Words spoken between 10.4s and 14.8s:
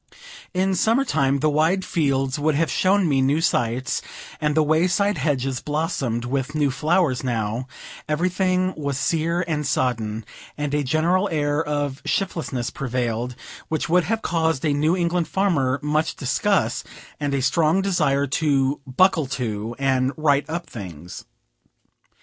and a general air of shiftlessness prevailed, which would have caused a